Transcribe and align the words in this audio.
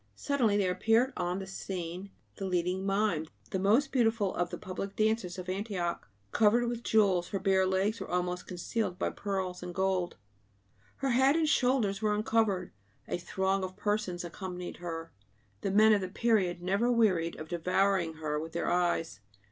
Suddenly 0.15 0.57
there 0.57 0.71
appeared 0.71 1.13
on 1.15 1.37
the 1.37 1.45
scene 1.45 2.09
the 2.37 2.45
leading 2.47 2.87
'mime,' 2.87 3.27
the 3.51 3.59
most 3.59 3.91
beautiful 3.91 4.33
of 4.33 4.49
the 4.49 4.57
public 4.57 4.95
dancers 4.95 5.37
of 5.37 5.47
Antioch, 5.47 6.09
covered 6.31 6.67
with 6.67 6.81
jewels; 6.81 7.27
her 7.27 7.37
bare 7.37 7.67
legs 7.67 7.99
were 8.01 8.09
almost 8.09 8.47
concealed 8.47 8.97
by 8.97 9.11
pearls 9.11 9.61
and 9.61 9.75
gold; 9.75 10.17
her 10.95 11.09
head 11.11 11.35
and 11.35 11.47
shoulders 11.49 12.01
were 12.01 12.15
uncovered. 12.15 12.71
A 13.07 13.19
throng 13.19 13.63
of 13.63 13.77
persons 13.77 14.23
accompanied 14.23 14.77
her; 14.77 15.11
the 15.61 15.69
men 15.69 15.93
of 15.93 16.01
the 16.01 16.09
period 16.09 16.63
never 16.63 16.91
wearied 16.91 17.35
of 17.39 17.47
devouring 17.49 18.15
her 18.15 18.39
with 18.39 18.53
their 18.53 18.71
eyes. 18.71 19.19